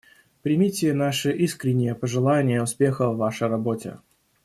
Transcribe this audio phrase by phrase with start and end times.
[0.41, 3.97] Примите наши искренние пожелания успеха в Вашей работе.